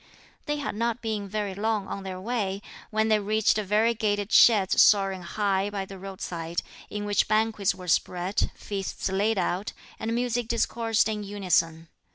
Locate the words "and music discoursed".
9.99-11.07